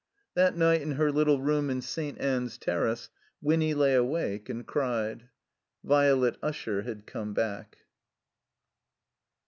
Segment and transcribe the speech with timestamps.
[0.33, 2.19] That night, in her little room in St.
[2.19, 5.29] Ann's Terrace, Winny lay awake and cried.
[5.83, 7.77] Violet Usher had come back.